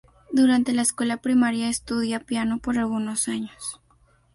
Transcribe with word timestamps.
Durante 0.31 0.73
la 0.73 0.81
escuela 0.81 1.17
primaria 1.17 1.69
estudia 1.69 2.21
piano 2.21 2.57
por 2.57 2.79
algunos 2.79 3.27
años. 3.27 3.79